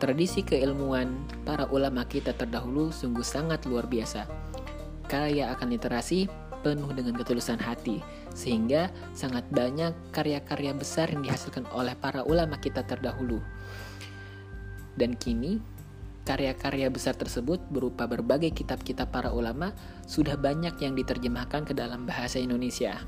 [0.00, 4.24] Tradisi keilmuan para ulama kita terdahulu sungguh sangat luar biasa.
[5.04, 6.24] Kaya akan literasi,
[6.64, 8.00] penuh dengan ketulusan hati,
[8.32, 13.44] sehingga sangat banyak karya-karya besar yang dihasilkan oleh para ulama kita terdahulu.
[14.96, 15.60] Dan kini,
[16.24, 19.76] karya-karya besar tersebut berupa berbagai kitab-kitab para ulama
[20.08, 23.04] sudah banyak yang diterjemahkan ke dalam bahasa Indonesia.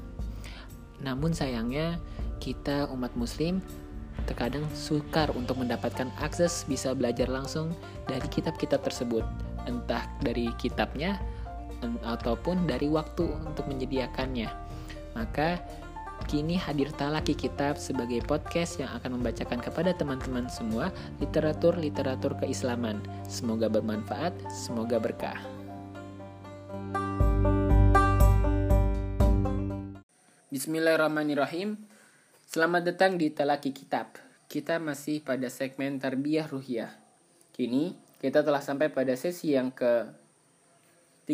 [1.01, 1.97] Namun sayangnya,
[2.37, 3.65] kita umat muslim
[4.27, 7.75] terkadang sukar untuk mendapatkan akses bisa belajar langsung
[8.07, 9.25] dari kitab-kitab tersebut,
[9.67, 11.19] entah dari kitabnya
[12.07, 14.51] ataupun dari waktu untuk menyediakannya.
[15.19, 15.59] Maka
[16.31, 23.03] kini hadir Talaki Kitab sebagai podcast yang akan membacakan kepada teman-teman semua literatur-literatur keislaman.
[23.27, 25.39] Semoga bermanfaat, semoga berkah.
[30.53, 31.92] Bismillahirrahmanirrahim.
[32.53, 34.21] Selamat datang di Talaki Kitab.
[34.45, 36.93] Kita masih pada segmen Tarbiyah Ruhiyah.
[37.49, 41.33] Kini kita telah sampai pada sesi yang ke-13.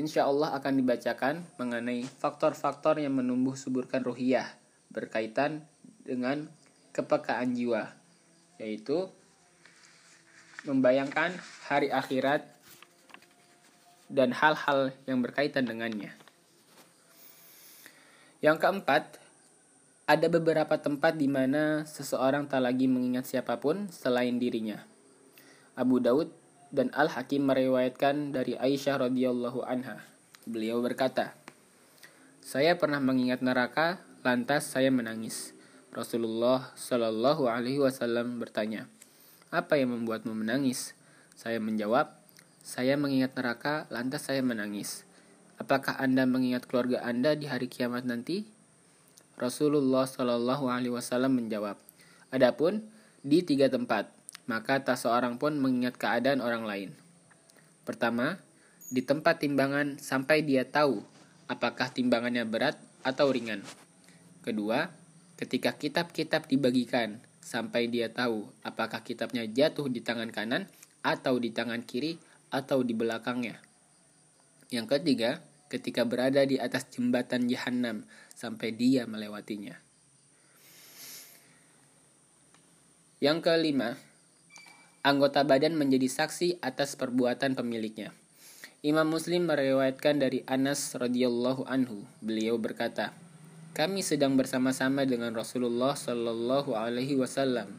[0.00, 4.48] Insya Allah akan dibacakan mengenai faktor-faktor yang menumbuh suburkan ruhiyah
[4.88, 5.68] berkaitan
[6.08, 6.48] dengan
[6.96, 7.92] kepekaan jiwa,
[8.56, 9.12] yaitu
[10.64, 11.36] membayangkan
[11.68, 12.48] hari akhirat
[14.08, 16.16] dan hal-hal yang berkaitan dengannya.
[18.40, 19.20] Yang keempat,
[20.04, 24.84] ada beberapa tempat di mana seseorang tak lagi mengingat siapa pun selain dirinya.
[25.80, 26.28] Abu Daud
[26.68, 30.04] dan Al-Hakim meriwayatkan dari Aisyah radhiyallahu anha.
[30.44, 31.32] Beliau berkata,
[32.44, 35.56] "Saya pernah mengingat neraka, lantas saya menangis."
[35.88, 38.84] Rasulullah Shallallahu alaihi wasallam bertanya,
[39.48, 40.92] "Apa yang membuatmu menangis?"
[41.32, 42.12] Saya menjawab,
[42.60, 45.08] "Saya mengingat neraka, lantas saya menangis."
[45.56, 48.53] Apakah Anda mengingat keluarga Anda di hari kiamat nanti?
[49.34, 51.78] Rasulullah Shallallahu Alaihi Wasallam menjawab,
[52.34, 52.86] Adapun
[53.22, 54.10] di tiga tempat,
[54.50, 56.90] maka tak seorang pun mengingat keadaan orang lain.
[57.86, 58.42] Pertama,
[58.90, 61.00] di tempat timbangan sampai dia tahu
[61.48, 63.62] apakah timbangannya berat atau ringan.
[64.44, 64.88] Kedua,
[65.40, 70.68] ketika kitab-kitab dibagikan sampai dia tahu apakah kitabnya jatuh di tangan kanan
[71.04, 72.16] atau di tangan kiri
[72.48, 73.60] atau di belakangnya.
[74.72, 79.74] Yang ketiga, ketika berada di atas jembatan jahanam sampai dia melewatinya.
[83.18, 83.98] Yang kelima,
[85.02, 88.14] anggota badan menjadi saksi atas perbuatan pemiliknya.
[88.84, 92.04] Imam Muslim meriwayatkan dari Anas radhiyallahu anhu.
[92.20, 93.16] Beliau berkata,
[93.72, 97.72] "Kami sedang bersama-sama dengan Rasulullah shallallahu alaihi wasallam.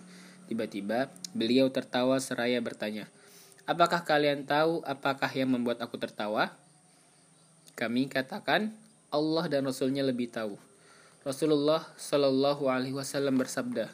[0.49, 3.05] Tiba-tiba beliau tertawa seraya bertanya,
[3.69, 6.57] "Apakah kalian tahu apakah yang membuat aku tertawa?"
[7.75, 8.71] Kami katakan
[9.11, 10.55] Allah dan Rasulnya lebih tahu.
[11.27, 13.91] Rasulullah Shallallahu Alaihi Wasallam bersabda,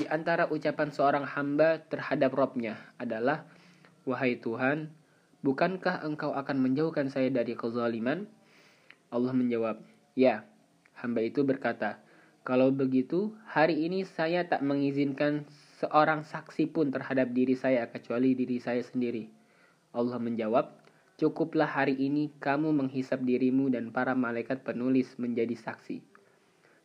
[0.00, 3.44] di antara ucapan seorang hamba terhadap Robnya adalah,
[4.08, 4.88] Wahai Tuhan,
[5.44, 8.24] bukankah engkau akan menjauhkan saya dari kezaliman?
[9.12, 9.84] Allah menjawab,
[10.16, 10.48] Ya,
[10.96, 12.00] hamba itu berkata,
[12.48, 15.44] Kalau begitu, hari ini saya tak mengizinkan
[15.84, 19.28] seorang saksi pun terhadap diri saya kecuali diri saya sendiri.
[19.92, 20.87] Allah menjawab,
[21.18, 25.98] Cukuplah hari ini kamu menghisap dirimu dan para malaikat penulis menjadi saksi.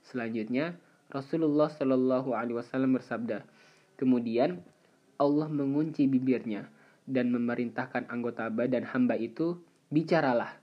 [0.01, 0.73] Selanjutnya,
[1.13, 3.45] Rasulullah Shallallahu Alaihi Wasallam bersabda,
[3.93, 4.57] kemudian
[5.21, 6.65] Allah mengunci bibirnya
[7.05, 9.61] dan memerintahkan anggota badan hamba itu
[9.93, 10.57] bicaralah.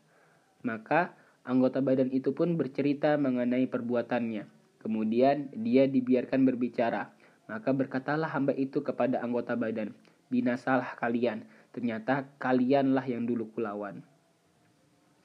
[0.67, 1.15] Maka
[1.47, 4.51] anggota badan itu pun bercerita mengenai perbuatannya.
[4.83, 7.15] Kemudian dia dibiarkan berbicara.
[7.47, 9.95] Maka berkatalah hamba itu kepada anggota badan,
[10.27, 14.03] binasalah kalian Ternyata kalianlah yang dulu kulawan.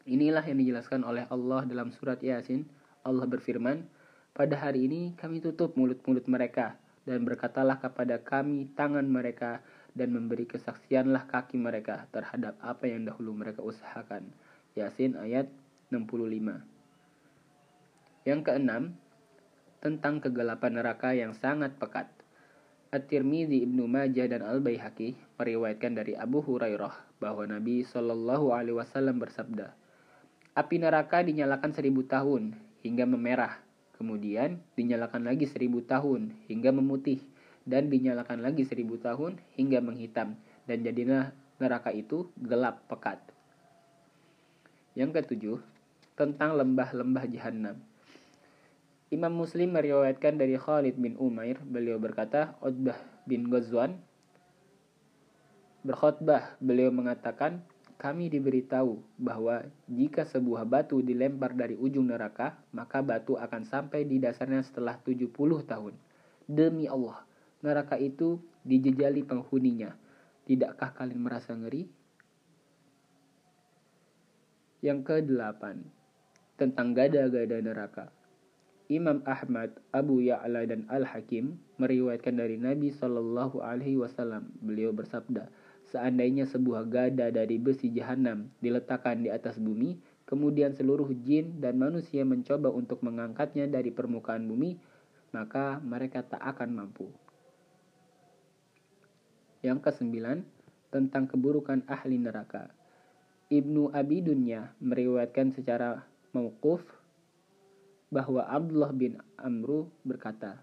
[0.06, 2.70] Inilah yang dijelaskan oleh Allah dalam surat Yasin.
[3.02, 3.86] Allah berfirman,
[4.38, 10.46] pada hari ini kami tutup mulut-mulut mereka dan berkatalah kepada kami tangan mereka dan memberi
[10.46, 14.30] kesaksianlah kaki mereka terhadap apa yang dahulu mereka usahakan.
[14.76, 15.50] Yasin ayat
[15.90, 16.62] 65.
[18.26, 18.84] Yang keenam,
[19.80, 22.10] tentang kegelapan neraka yang sangat pekat.
[22.96, 29.76] At-Tirmidzi, Ibnu Majah dan Al-Baihaqi meriwayatkan dari Abu Hurairah bahwa Nabi Shallallahu alaihi wasallam bersabda,
[30.56, 32.56] "Api neraka dinyalakan seribu tahun
[32.88, 33.60] hingga memerah,
[34.00, 37.20] kemudian dinyalakan lagi seribu tahun hingga memutih,
[37.68, 43.20] dan dinyalakan lagi seribu tahun hingga menghitam, dan jadilah neraka itu gelap pekat."
[44.96, 45.60] Yang ketujuh,
[46.16, 47.76] tentang lembah-lembah jahanam.
[49.14, 52.98] Imam Muslim meriwayatkan dari Khalid bin Umair, beliau berkata, Utbah
[53.30, 54.02] bin Ghazwan
[55.86, 57.62] berkhutbah, beliau mengatakan,
[58.02, 64.18] kami diberitahu bahwa jika sebuah batu dilempar dari ujung neraka, maka batu akan sampai di
[64.18, 65.30] dasarnya setelah 70
[65.64, 65.94] tahun.
[66.50, 67.22] Demi Allah,
[67.62, 69.94] neraka itu dijejali penghuninya.
[70.50, 71.86] Tidakkah kalian merasa ngeri?
[74.82, 75.62] Yang ke-8
[76.58, 78.06] tentang gada-gada neraka.
[78.86, 84.54] Imam Ahmad, Abu Ya'la dan Al-Hakim meriwayatkan dari Nabi Shallallahu alaihi wasallam.
[84.62, 85.50] Beliau bersabda,
[85.90, 89.98] seandainya sebuah gada dari besi jahanam diletakkan di atas bumi,
[90.30, 94.78] kemudian seluruh jin dan manusia mencoba untuk mengangkatnya dari permukaan bumi,
[95.34, 97.10] maka mereka tak akan mampu.
[99.66, 100.46] Yang kesembilan,
[100.94, 102.72] tentang keburukan ahli neraka.
[103.52, 106.80] Ibnu Abi Dunya meriwayatkan secara mauquf
[108.14, 110.62] bahwa Abdullah bin Amru berkata,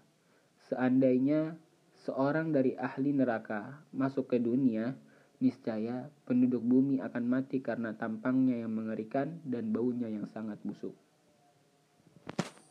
[0.71, 1.59] seandainya
[2.07, 4.95] seorang dari ahli neraka masuk ke dunia,
[5.43, 10.95] niscaya penduduk bumi akan mati karena tampangnya yang mengerikan dan baunya yang sangat busuk.